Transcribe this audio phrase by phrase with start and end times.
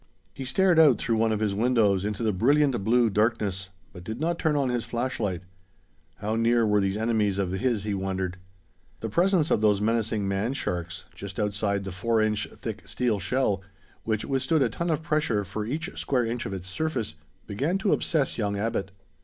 [0.33, 4.19] He stared out through one of his windows into the brilliant blue darkness, but did
[4.19, 5.43] not turn on his flashlight.
[6.15, 8.37] How near were these enemies of his, he wondered?
[9.01, 13.61] The presence of those menacing man sharks, just outside the four inch thick steel shell,
[14.03, 17.13] which withstood a ton of pressure for each square inch of its surface,
[17.45, 18.89] began to obsess young Abbot.